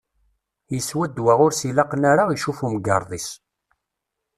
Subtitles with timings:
[0.73, 3.29] Yeswa ddwa ur s-ilaqen ara icuf umgarḍ-is.